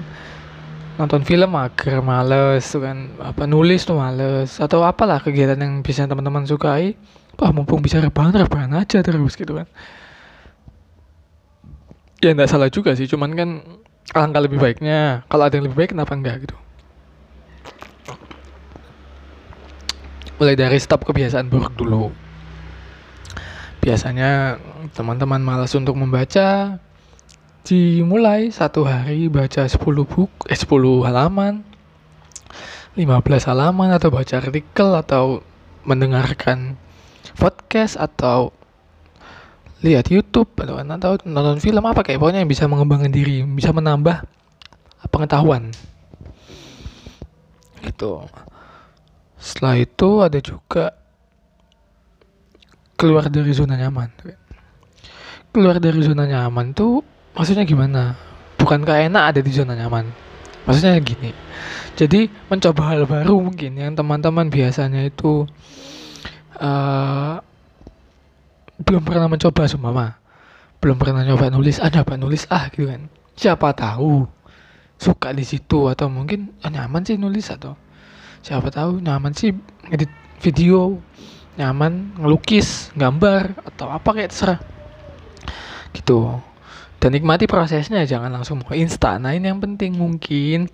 Nonton 1.01 1.25
film 1.25 1.49
mager 1.49 2.05
males 2.05 2.65
kan. 2.69 3.17
Apa 3.17 3.49
nulis 3.49 3.81
tuh 3.89 3.97
males 3.97 4.61
atau 4.61 4.85
apalah 4.85 5.17
kegiatan 5.17 5.57
yang 5.57 5.81
bisa 5.81 6.05
teman-teman 6.05 6.45
sukai. 6.45 6.93
Wah 7.41 7.49
mumpung 7.49 7.81
bisa 7.81 7.97
rebahan 7.97 8.37
rebahan 8.37 8.69
aja 8.77 9.01
terus 9.01 9.33
gitu 9.33 9.57
kan. 9.57 9.65
Ya 12.21 12.37
nggak 12.37 12.53
salah 12.53 12.69
juga 12.69 12.93
sih 12.93 13.09
cuman 13.09 13.33
kan 13.33 13.49
alangkah 14.13 14.45
lebih 14.45 14.61
baiknya 14.61 15.25
kalau 15.25 15.49
ada 15.49 15.57
yang 15.57 15.65
lebih 15.65 15.77
baik 15.81 15.97
kenapa 15.97 16.13
enggak 16.13 16.45
gitu. 16.45 16.57
Mulai 20.37 20.53
dari 20.53 20.77
stop 20.77 21.01
kebiasaan 21.01 21.49
buruk 21.49 21.73
dulu 21.77 22.13
biasanya 23.81 24.61
teman-teman 24.93 25.41
malas 25.41 25.73
untuk 25.73 25.97
membaca 25.97 26.77
dimulai 27.65 28.53
satu 28.53 28.85
hari 28.85 29.25
baca 29.29 29.65
10 29.65 29.77
buku 29.81 30.45
eh 30.49 30.57
10 30.57 30.69
halaman 31.05 31.65
15 32.93 33.49
halaman 33.49 33.89
atau 33.97 34.13
baca 34.13 34.37
artikel 34.37 34.89
atau 34.93 35.41
mendengarkan 35.81 36.77
podcast 37.41 37.97
atau 37.97 38.53
lihat 39.81 40.13
YouTube 40.13 40.53
atau 40.61 40.77
nonton 41.25 41.57
film 41.57 41.81
apa 41.89 42.05
kayak 42.05 42.21
pokoknya 42.21 42.45
yang 42.45 42.51
bisa 42.51 42.69
mengembangkan 42.69 43.09
diri 43.09 43.41
bisa 43.41 43.73
menambah 43.73 44.21
pengetahuan. 45.09 45.73
Itu 47.81 48.29
setelah 49.41 49.81
itu 49.81 50.09
ada 50.21 50.37
juga 50.37 51.00
keluar 53.01 53.25
dari 53.33 53.49
zona 53.49 53.73
nyaman. 53.73 54.13
Keluar 55.49 55.81
dari 55.81 55.97
zona 56.05 56.29
nyaman 56.29 56.77
tuh 56.77 57.01
maksudnya 57.33 57.65
gimana? 57.65 58.13
Bukankah 58.61 59.09
enak 59.09 59.23
ada 59.33 59.39
di 59.41 59.49
zona 59.49 59.73
nyaman? 59.73 60.05
Maksudnya 60.69 61.01
gini. 61.01 61.33
Jadi 61.97 62.29
mencoba 62.45 62.93
hal 62.93 63.09
baru 63.09 63.41
mungkin 63.41 63.73
yang 63.73 63.97
teman-teman 63.97 64.53
biasanya 64.53 65.01
itu 65.01 65.49
uh, 66.61 67.41
belum 68.85 69.01
pernah 69.01 69.25
mencoba 69.25 69.65
mah 69.81 70.21
belum 70.81 70.97
pernah 70.97 71.21
nyoba 71.25 71.53
nulis 71.53 71.81
ada 71.81 72.05
apa 72.05 72.21
nulis 72.21 72.45
ah 72.53 72.69
gitu 72.69 72.85
kan. 72.85 73.09
Siapa 73.33 73.73
tahu 73.73 74.29
suka 75.01 75.33
di 75.33 75.41
situ 75.41 75.89
atau 75.89 76.05
mungkin 76.05 76.53
oh, 76.61 76.69
nyaman 76.69 77.01
sih 77.01 77.17
nulis 77.17 77.49
atau 77.49 77.73
siapa 78.45 78.69
tahu 78.69 79.01
nyaman 79.01 79.33
sih 79.33 79.49
edit 79.89 80.09
video 80.37 81.01
nyaman 81.59 82.15
ngelukis 82.15 82.91
gambar 82.95 83.59
atau 83.67 83.91
apa 83.91 84.09
kayak 84.15 84.31
terserah. 84.31 84.59
Gitu. 85.91 86.39
Dan 87.01 87.17
nikmati 87.17 87.49
prosesnya 87.49 88.05
jangan 88.05 88.29
langsung 88.29 88.61
mau 88.61 88.77
instan 88.77 89.25
nah 89.25 89.33
ini 89.33 89.49
yang 89.49 89.59
penting 89.59 89.97
mungkin. 89.97 90.71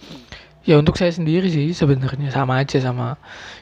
Ya 0.67 0.75
untuk 0.75 1.00
saya 1.00 1.15
sendiri 1.15 1.48
sih 1.48 1.72
sebenarnya 1.72 2.27
sama 2.29 2.60
aja 2.60 2.77
sama 2.84 3.15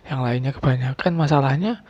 yang 0.09 0.25
lainnya. 0.25 0.51
Kebanyakan 0.51 1.13
masalahnya 1.13 1.85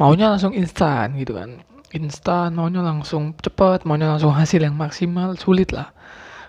maunya 0.00 0.32
langsung 0.32 0.56
instan 0.56 1.14
gitu 1.20 1.36
kan. 1.36 1.60
Instan 1.92 2.56
maunya 2.56 2.80
langsung 2.80 3.36
cepat 3.36 3.84
maunya 3.84 4.08
langsung 4.08 4.32
hasil 4.32 4.64
yang 4.64 4.74
maksimal 4.74 5.36
sulit 5.36 5.70
lah. 5.76 5.92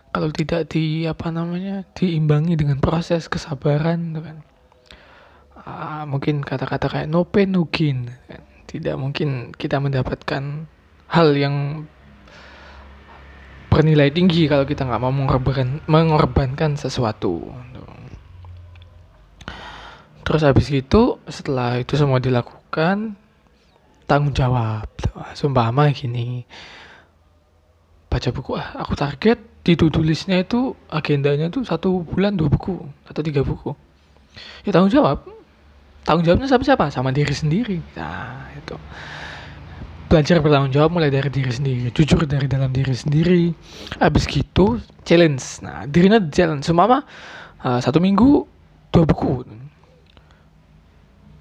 Kalau 0.09 0.33
tidak 0.33 0.73
di 0.73 1.05
apa 1.05 1.29
namanya 1.29 1.85
diimbangi 1.93 2.57
dengan 2.57 2.81
proses 2.81 3.29
kesabaran 3.29 4.15
gitu 4.15 4.25
kan 4.25 4.48
ah, 5.65 6.03
mungkin 6.07 6.43
kata-kata 6.43 6.87
kayak 6.87 7.07
no 7.11 7.27
pain 7.27 7.51
no 7.51 7.67
gain 7.67 8.11
tidak 8.69 8.95
mungkin 9.01 9.49
kita 9.57 9.81
mendapatkan 9.81 10.69
hal 11.09 11.29
yang 11.33 11.89
bernilai 13.69 14.13
tinggi 14.13 14.45
kalau 14.45 14.65
kita 14.65 14.85
nggak 14.85 15.01
mau 15.01 15.13
mengorbankan, 15.13 15.81
mengorbankan 15.89 16.77
sesuatu. 16.77 17.49
Terus 20.21 20.45
habis 20.45 20.69
itu 20.69 21.17
setelah 21.25 21.81
itu 21.81 21.97
semua 21.97 22.21
dilakukan 22.21 23.17
tanggung 24.05 24.35
jawab. 24.37 24.85
Sumpah 25.33 25.73
mah 25.73 25.89
gini. 25.89 26.45
Baca 28.09 28.29
buku 28.29 28.53
ah 28.53 28.85
aku 28.85 28.93
target 28.93 29.41
di 29.65 29.73
to-do 29.73 30.01
listnya 30.05 30.41
itu 30.41 30.73
agendanya 30.89 31.49
tuh 31.49 31.65
satu 31.65 32.05
bulan 32.05 32.37
dua 32.37 32.49
buku 32.49 32.77
atau 33.09 33.21
tiga 33.25 33.41
buku. 33.41 33.73
Ya 34.65 34.69
tanggung 34.69 34.93
jawab. 34.93 35.38
Tanggung 36.09 36.25
jawabnya 36.25 36.49
sama 36.49 36.65
siapa? 36.65 36.89
Sama 36.89 37.13
diri 37.13 37.37
sendiri. 37.37 37.77
Nah, 37.93 38.49
itu. 38.57 38.73
Belajar 40.09 40.41
bertanggung 40.41 40.73
jawab 40.73 40.97
mulai 40.97 41.13
dari 41.13 41.29
diri 41.29 41.53
sendiri 41.53 41.93
jujur 41.93 42.25
dari 42.25 42.49
dalam 42.49 42.73
diri 42.73 42.97
sendiri. 42.97 43.53
Habis 44.01 44.25
gitu 44.25 44.81
challenge. 45.05 45.61
Nah 45.61 45.85
dirinya 45.85 46.17
challenge. 46.33 46.65
Semua 46.65 46.89
mah 46.89 47.01
uh, 47.61 47.77
satu 47.77 48.01
minggu 48.01 48.41
dua 48.89 49.05
buku. 49.05 49.45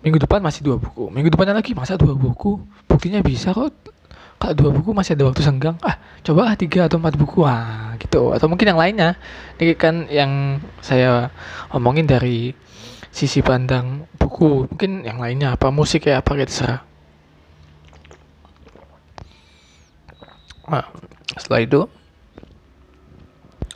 Minggu 0.04 0.20
depan 0.20 0.44
masih 0.44 0.68
dua 0.68 0.76
buku. 0.76 1.08
Minggu 1.08 1.32
depannya 1.32 1.56
lagi 1.56 1.72
masa 1.72 1.96
dua 1.96 2.12
buku? 2.12 2.60
Buktinya 2.84 3.24
bisa 3.24 3.56
kok. 3.56 3.72
Kalau 4.36 4.52
dua 4.52 4.70
buku 4.76 4.92
masih 4.92 5.16
ada 5.16 5.32
waktu 5.32 5.40
senggang. 5.40 5.80
Ah 5.80 5.96
coba 6.20 6.52
ah 6.52 6.54
tiga 6.60 6.92
atau 6.92 7.00
empat 7.00 7.16
buku. 7.16 7.48
Ah 7.48 7.96
gitu. 7.96 8.36
Atau 8.36 8.52
mungkin 8.52 8.68
yang 8.68 8.76
lainnya. 8.76 9.16
Ini 9.56 9.72
kan 9.80 10.12
yang 10.12 10.60
saya 10.84 11.32
omongin 11.72 12.04
dari 12.04 12.52
sisi 13.18 13.42
pandang 13.42 14.06
buku 14.14 14.70
mungkin 14.70 15.02
yang 15.02 15.18
lainnya 15.18 15.58
apa 15.58 15.74
musik 15.74 16.06
ya 16.06 16.22
apa 16.22 16.38
gitu 16.38 16.62
Nah, 20.68 20.84
setelah 21.32 21.64
itu 21.64 21.80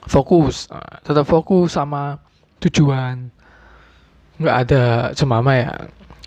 fokus, 0.04 0.68
tetap 1.00 1.24
fokus 1.24 1.72
sama 1.72 2.20
tujuan. 2.60 3.32
Nggak 4.36 4.56
ada 4.68 4.82
semama 5.16 5.56
ya. 5.56 5.72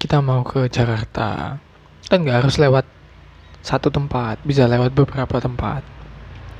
Kita 0.01 0.25
mau 0.25 0.41
ke 0.41 0.65
Jakarta, 0.69 1.61
kan 2.09 2.17
nggak 2.17 2.45
harus 2.45 2.57
lewat 2.57 2.85
satu 3.61 3.93
tempat, 3.93 4.41
bisa 4.41 4.65
lewat 4.65 4.97
beberapa 4.97 5.37
tempat. 5.37 5.85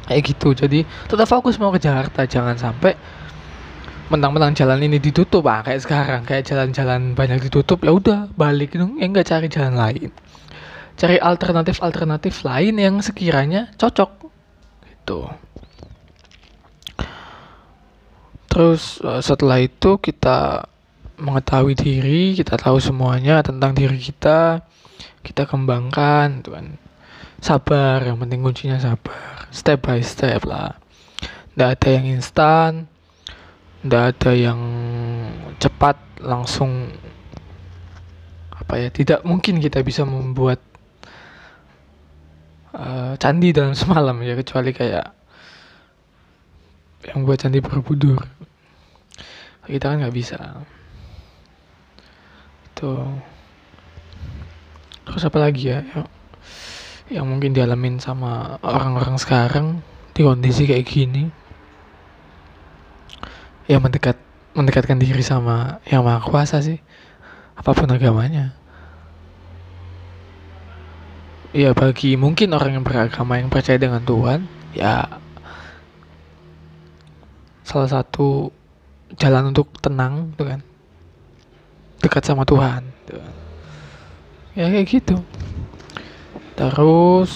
Kayak 0.06 0.22
gitu. 0.38 0.54
Jadi 0.54 0.86
tetap 1.10 1.26
fokus 1.26 1.58
mau 1.58 1.74
ke 1.74 1.82
Jakarta, 1.82 2.30
jangan 2.30 2.58
sampai 2.62 2.94
mentang-mentang 4.12 4.54
jalan 4.54 4.80
ini 4.86 5.02
ditutup 5.02 5.46
ah 5.50 5.66
kayak 5.66 5.82
sekarang 5.82 6.22
kayak 6.24 6.46
jalan-jalan 6.46 7.18
banyak 7.18 7.50
ditutup 7.50 7.82
ya 7.82 7.92
udah 7.92 8.20
balik 8.38 8.78
dong 8.78 9.02
ya 9.02 9.10
nggak 9.10 9.26
cari 9.26 9.48
jalan 9.50 9.74
lain 9.74 10.12
cari 10.96 11.20
alternatif-alternatif 11.20 12.48
lain 12.48 12.80
yang 12.80 12.96
sekiranya 13.04 13.72
cocok 13.76 14.32
gitu. 15.06 15.28
Terus 18.50 19.04
uh, 19.04 19.20
setelah 19.20 19.60
itu 19.60 20.00
kita 20.00 20.66
mengetahui 21.20 21.76
diri, 21.76 22.36
kita 22.36 22.56
tahu 22.56 22.80
semuanya 22.80 23.44
tentang 23.44 23.76
diri 23.76 24.00
kita, 24.00 24.64
kita 25.24 25.44
kembangkan, 25.44 26.40
gitu 26.40 26.56
kan. 26.56 26.80
Sabar, 27.44 28.00
yang 28.04 28.16
penting 28.20 28.42
kuncinya 28.42 28.80
sabar. 28.80 29.52
Step 29.52 29.84
by 29.84 30.00
step 30.00 30.48
lah. 30.48 30.80
Nggak 31.56 31.70
ada 31.76 31.90
yang 31.92 32.06
instan, 32.20 32.88
nggak 33.86 34.04
ada 34.18 34.32
yang 34.34 34.62
cepat 35.62 35.94
langsung 36.26 36.90
apa 38.50 38.82
ya 38.82 38.90
tidak 38.90 39.22
mungkin 39.22 39.62
kita 39.62 39.86
bisa 39.86 40.02
membuat 40.02 40.58
uh, 42.74 43.14
candi 43.22 43.54
dalam 43.54 43.78
semalam 43.80 44.18
ya 44.26 44.34
kecuali 44.34 44.74
kayak 44.74 45.14
yang 47.06 47.22
buat 47.22 47.38
candi 47.38 47.62
Borobudur. 47.62 48.18
Kita 49.70 49.94
kan 49.94 50.02
nggak 50.02 50.16
bisa. 50.18 50.42
Itu. 52.74 53.06
Terus 55.06 55.22
apa 55.30 55.38
lagi 55.38 55.70
ya 55.70 55.86
yang 57.06 57.30
mungkin 57.30 57.54
dialamin 57.54 58.02
sama 58.02 58.58
orang-orang 58.66 59.22
sekarang 59.22 59.86
di 60.18 60.26
kondisi 60.26 60.66
kayak 60.66 60.90
gini 60.90 61.30
ya 63.66 63.82
mendekat 63.82 64.18
mendekatkan 64.56 65.02
diri 65.02 65.26
sama 65.26 65.84
yang 65.90 66.06
maha 66.06 66.22
kuasa 66.24 66.62
sih 66.64 66.80
apa 67.56 67.72
pun 67.76 67.90
agamanya 67.92 68.56
ya 71.56 71.72
bagi 71.72 72.20
mungkin 72.20 72.52
orang 72.52 72.80
yang 72.80 72.86
beragama 72.86 73.40
yang 73.40 73.48
percaya 73.48 73.80
dengan 73.80 74.04
Tuhan 74.04 74.44
ya 74.76 75.08
salah 77.64 77.90
satu 77.90 78.52
jalan 79.16 79.56
untuk 79.56 79.72
tenang 79.80 80.36
tuh 80.36 80.46
kan 80.52 80.62
dekat 82.04 82.24
sama 82.28 82.46
Tuhan 82.46 82.86
tuh. 83.08 83.18
Kan. 83.18 83.34
ya 84.54 84.66
kayak 84.70 84.88
gitu 84.88 85.18
terus 86.60 87.34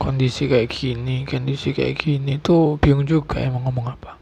kondisi 0.00 0.48
kayak 0.48 0.68
gini 0.72 1.24
kondisi 1.28 1.76
kayak 1.76 1.96
gini 2.00 2.40
tuh 2.40 2.80
bingung 2.80 3.04
juga 3.08 3.40
emang 3.40 3.68
ngomong 3.68 3.92
apa 3.92 4.20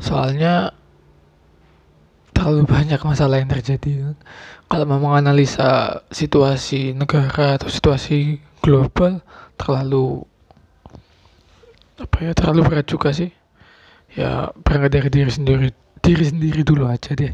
soalnya 0.00 0.72
terlalu 2.36 2.68
banyak 2.68 3.00
masalah 3.00 3.40
yang 3.40 3.48
terjadi 3.48 4.12
kalau 4.66 4.84
mau 4.84 4.98
menganalisa 4.98 6.02
situasi 6.10 6.92
negara 6.92 7.56
atau 7.56 7.70
situasi 7.70 8.42
global 8.60 9.22
terlalu 9.54 10.26
apa 11.96 12.16
ya 12.20 12.32
terlalu 12.36 12.60
berat 12.66 12.86
juga 12.90 13.14
sih. 13.14 13.30
Ya 14.16 14.50
berangkat 14.64 14.90
dari 14.90 15.08
diri 15.08 15.32
sendiri 15.32 15.68
diri 16.02 16.24
sendiri 16.26 16.60
dulu 16.66 16.90
aja 16.90 17.14
deh. 17.14 17.32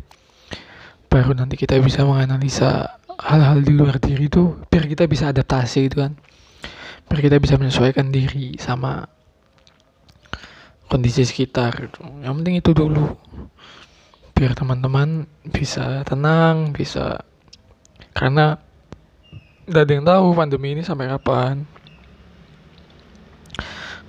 Baru 1.09 1.33
nanti 1.33 1.57
kita 1.57 1.76
bisa 1.81 2.04
menganalisa 2.04 3.00
hal-hal 3.16 3.64
di 3.64 3.73
luar 3.75 3.97
diri 3.97 4.28
itu 4.28 4.61
biar 4.69 4.85
kita 4.88 5.09
bisa 5.09 5.33
adaptasi 5.33 5.88
gitu 5.88 6.04
kan. 6.04 6.12
Biar 7.09 7.21
kita 7.21 7.37
bisa 7.40 7.57
menyesuaikan 7.57 8.12
diri 8.12 8.61
sama 8.61 9.09
kondisi 10.92 11.25
sekitar 11.25 11.88
yang 12.20 12.44
penting 12.44 12.61
itu 12.61 12.76
dulu. 12.76 13.16
Biar 14.37 14.52
teman-teman 14.52 15.25
bisa 15.49 16.04
tenang 16.04 16.76
bisa 16.76 17.25
karena 18.12 18.61
nggak 19.64 19.84
ada 19.88 19.92
yang 19.96 20.04
tahu 20.04 20.26
pandemi 20.37 20.76
ini 20.76 20.84
sampai 20.84 21.08
kapan. 21.08 21.64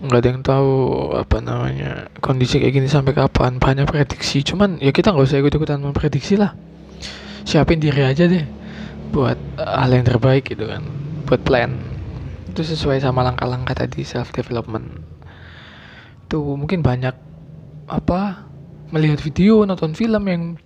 Nggak 0.03 0.19
ada 0.19 0.27
yang 0.27 0.41
tahu 0.43 0.71
apa 1.15 1.37
namanya 1.39 2.11
kondisi 2.19 2.59
kayak 2.59 2.75
gini 2.75 2.91
sampai 2.91 3.15
kapan. 3.15 3.63
Banyak 3.63 3.87
prediksi. 3.87 4.43
Cuman 4.43 4.83
ya 4.83 4.91
kita 4.91 5.15
nggak 5.15 5.23
usah 5.23 5.39
ikut-ikutan 5.39 5.79
memprediksi 5.79 6.35
lah. 6.35 6.51
Siapin 7.47 7.79
diri 7.79 8.03
aja 8.03 8.27
deh 8.27 8.43
buat 9.15 9.39
hal 9.55 9.87
yang 9.95 10.03
terbaik 10.03 10.51
gitu 10.51 10.67
kan. 10.67 10.83
Buat 11.23 11.47
plan. 11.47 11.79
Itu 12.51 12.67
sesuai 12.67 12.99
sama 12.99 13.23
langkah-langkah 13.23 13.71
tadi 13.87 14.03
self 14.03 14.35
development 14.35 15.12
itu 16.33 16.41
mungkin 16.57 16.81
banyak 16.81 17.13
apa 17.85 18.49
melihat 18.89 19.21
video 19.21 19.69
nonton 19.69 19.93
film 19.93 20.25
yang 20.25 20.57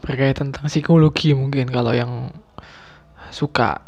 berkaitan 0.00 0.48
tentang 0.48 0.72
psikologi 0.72 1.36
mungkin 1.36 1.68
kalau 1.68 1.92
yang 1.92 2.32
suka 3.28 3.84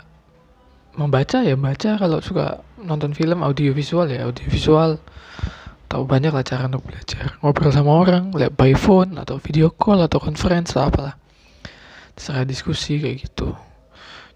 membaca 0.93 1.41
ya 1.41 1.57
baca 1.57 1.97
kalau 1.97 2.21
suka 2.21 2.61
nonton 2.85 3.17
film 3.17 3.41
audio 3.41 3.73
visual 3.73 4.13
ya 4.13 4.29
audio 4.29 4.45
visual 4.45 5.01
tahu 5.89 6.05
banyak 6.05 6.37
lah 6.37 6.45
cara 6.45 6.69
untuk 6.69 6.85
belajar. 6.85 7.41
Ngobrol 7.41 7.73
sama 7.73 7.97
orang 7.97 8.37
lihat 8.37 8.53
by 8.53 8.77
phone 8.77 9.17
atau 9.17 9.41
video 9.41 9.73
call 9.73 10.05
atau 10.05 10.21
conference 10.21 10.77
atau 10.77 10.93
apalah. 10.93 11.17
Terserah 12.13 12.45
diskusi 12.45 13.01
kayak 13.01 13.25
gitu. 13.25 13.57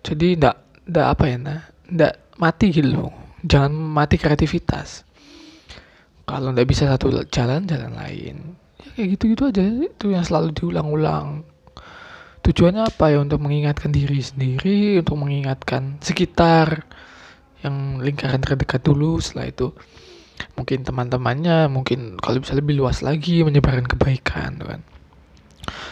Jadi 0.01 0.41
ndak 0.41 0.57
ndak 0.89 1.07
apa 1.13 1.25
ya 1.29 1.37
ndak 1.93 2.41
mati 2.41 2.73
gitu 2.73 3.13
jangan 3.45 3.69
mati 3.69 4.17
kreativitas 4.17 5.10
kalau 6.31 6.55
nggak 6.55 6.69
bisa 6.71 6.87
satu 6.87 7.11
jalan 7.29 7.67
jalan 7.67 7.93
lain. 7.99 8.37
Ya 8.81 8.89
kayak 8.97 9.09
gitu-gitu 9.19 9.43
aja. 9.51 9.63
Itu 9.63 10.07
yang 10.15 10.25
selalu 10.25 10.55
diulang-ulang. 10.57 11.45
Tujuannya 12.41 12.87
apa 12.89 13.13
ya? 13.13 13.19
Untuk 13.21 13.43
mengingatkan 13.43 13.93
diri 13.93 14.23
sendiri 14.23 15.03
untuk 15.05 15.21
mengingatkan 15.21 16.01
sekitar 16.01 16.89
yang 17.61 18.01
lingkaran 18.01 18.41
terdekat 18.41 18.81
dulu. 18.81 19.21
Setelah 19.21 19.53
itu 19.53 19.75
mungkin 20.57 20.81
teman-temannya 20.81 21.69
mungkin 21.69 22.17
kalau 22.17 22.41
bisa 22.41 22.57
lebih 22.57 22.81
luas 22.81 23.05
lagi 23.05 23.45
menyebarkan 23.45 23.85
kebaikan 23.85 24.57
kan. 24.57 24.81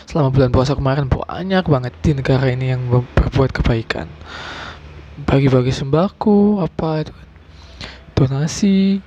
Selama 0.08 0.32
bulan 0.32 0.48
puasa 0.48 0.72
kemarin 0.72 1.12
banyak 1.12 1.64
banget 1.68 1.92
di 2.00 2.16
negara 2.16 2.48
ini 2.48 2.72
yang 2.72 2.88
berbuat 2.88 3.52
kebaikan. 3.52 4.08
Bagi-bagi 5.28 5.68
sembako 5.68 6.64
apa 6.64 7.04
itu 7.04 7.12
kan. 7.12 7.28
Donasi 8.16 9.04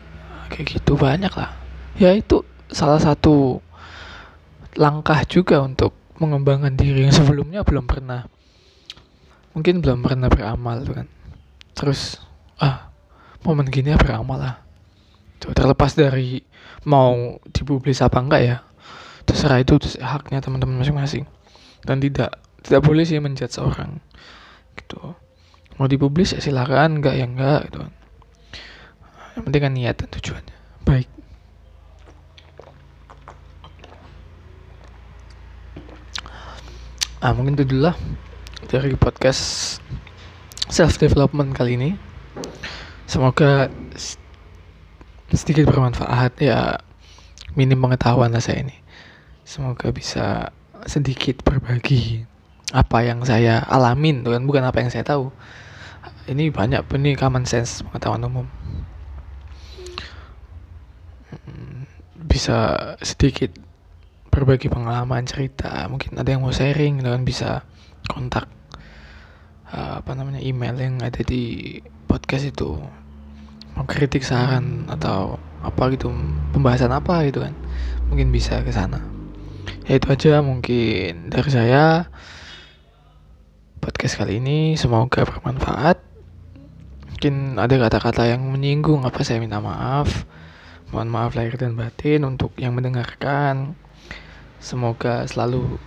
kayak 0.52 0.78
gitu 0.78 1.00
banyak 1.00 1.32
lah. 1.32 1.56
Ya 1.96 2.12
itu 2.12 2.44
salah 2.68 3.00
satu 3.00 3.64
langkah 4.76 5.24
juga 5.28 5.64
untuk 5.64 5.96
mengembangkan 6.20 6.76
diri 6.76 7.08
yang 7.08 7.16
sebelumnya 7.16 7.64
belum 7.64 7.88
pernah 7.88 8.28
mungkin 9.52 9.84
belum 9.84 10.04
pernah 10.04 10.28
beramal 10.32 10.84
kan. 10.88 11.08
Terus 11.76 12.20
ah 12.60 12.92
momen 13.44 13.68
gini 13.68 13.92
ya 13.96 13.98
beramal 14.00 14.40
lah. 14.40 14.56
Tuh, 15.42 15.52
terlepas 15.56 15.98
dari 15.98 16.44
mau 16.86 17.42
dipublis 17.50 18.04
apa 18.04 18.22
enggak 18.22 18.42
ya 18.46 18.58
terserah 19.26 19.62
itu 19.62 19.80
haknya 20.00 20.44
teman-teman 20.44 20.80
masing-masing. 20.80 21.28
Dan 21.84 22.00
tidak 22.00 22.38
tidak 22.62 22.86
boleh 22.86 23.04
sih 23.04 23.18
menjudge 23.18 23.58
seorang 23.58 24.00
gitu. 24.78 25.18
Mau 25.80 25.88
dipublis 25.90 26.38
ya 26.38 26.40
silakan 26.40 27.02
enggak 27.02 27.16
ya 27.18 27.26
enggak 27.26 27.60
gitu 27.72 27.80
kan 27.84 27.94
yang 29.42 29.50
penting 29.50 29.66
kan 29.66 29.74
niat 29.74 29.96
dan 29.98 30.10
tujuannya. 30.14 30.58
Baik. 30.86 31.10
Ah 37.26 37.34
mungkin 37.34 37.58
itu 37.58 37.66
dulu 37.66 37.90
lah 37.90 37.98
dari 38.70 38.94
podcast 38.94 39.82
self 40.70 41.02
development 41.02 41.58
kali 41.58 41.74
ini. 41.74 41.98
Semoga 43.10 43.74
sedikit 45.34 45.74
bermanfaat. 45.74 46.38
Ya 46.38 46.78
minim 47.58 47.82
pengetahuan 47.82 48.30
lah 48.30 48.46
saya 48.46 48.62
ini. 48.62 48.78
Semoga 49.42 49.90
bisa 49.90 50.54
sedikit 50.86 51.42
berbagi 51.42 52.30
apa 52.78 53.02
yang 53.02 53.26
saya 53.26 53.66
alamin 53.66 54.22
kan 54.22 54.46
bukan 54.46 54.70
apa 54.70 54.86
yang 54.86 54.94
saya 54.94 55.02
tahu. 55.02 55.34
Ini 56.30 56.54
banyak 56.54 56.86
ini 56.94 57.18
common 57.18 57.50
sense 57.50 57.82
pengetahuan 57.82 58.22
umum 58.22 58.46
bisa 62.32 62.58
sedikit 63.04 63.52
berbagi 64.32 64.72
pengalaman 64.72 65.28
cerita 65.28 65.84
mungkin 65.91 66.15
ada 66.15 66.32
yang 66.32 66.39
mau 66.39 66.56
sharing 66.56 67.04
dan 67.04 67.28
bisa 67.28 67.67
kontak 68.08 68.48
uh, 69.67 70.00
apa 70.00 70.15
namanya 70.15 70.39
email 70.39 70.80
yang 70.80 71.04
ada 71.04 71.20
di 71.20 71.78
podcast 72.08 72.48
itu. 72.48 72.80
Mau 73.76 73.84
kritik 73.88 74.24
saran 74.24 74.88
atau 74.88 75.36
apa 75.60 75.91
gitu 75.94 76.12
pembahasan 76.56 76.91
apa 76.91 77.28
gitu 77.28 77.44
kan 77.44 77.54
mungkin 78.08 78.32
bisa 78.32 78.63
ke 78.63 78.72
sana. 78.72 79.04
Ya 79.88 80.00
itu 80.00 80.08
aja 80.08 80.39
mungkin 80.39 81.28
dari 81.28 81.52
saya. 81.52 82.08
Podcast 83.82 84.13
kali 84.22 84.38
ini 84.38 84.78
semoga 84.78 85.26
bermanfaat. 85.26 85.98
Mungkin 87.12 87.58
ada 87.58 87.76
kata-kata 87.82 88.30
yang 88.30 88.46
menyinggung 88.54 89.04
apa 89.04 89.26
saya 89.26 89.41
minta 89.41 89.58
maaf 89.58 90.24
Mohon 90.92 91.10
maaf 91.10 91.34
lahir 91.40 91.56
dan 91.56 91.80
batin 91.80 92.28
untuk 92.28 92.52
yang 92.60 92.76
mendengarkan. 92.76 93.80
Semoga 94.62 95.26
selalu 95.26 95.80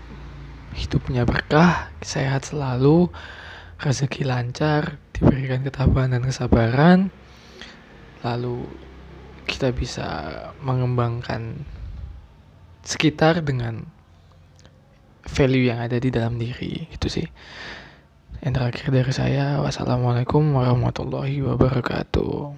hidupnya 0.74 1.22
berkah, 1.22 1.94
sehat 2.02 2.50
selalu, 2.50 3.12
rezeki 3.78 4.26
lancar, 4.26 4.98
diberikan 5.14 5.62
ketabahan 5.62 6.18
dan 6.18 6.22
kesabaran. 6.26 6.98
Lalu 8.24 8.66
kita 9.44 9.70
bisa 9.70 10.08
mengembangkan 10.64 11.62
sekitar 12.84 13.44
dengan 13.44 13.84
value 15.24 15.72
yang 15.72 15.80
ada 15.80 15.96
di 15.96 16.12
dalam 16.12 16.36
diri 16.36 16.84
itu 16.92 17.08
sih 17.08 17.24
yang 18.44 18.52
terakhir 18.52 18.92
dari 18.92 19.08
saya 19.08 19.56
wassalamualaikum 19.64 20.52
warahmatullahi 20.52 21.40
wabarakatuh 21.40 22.52